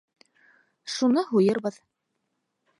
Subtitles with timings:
[0.95, 1.81] Шуны һуйырбыҙ.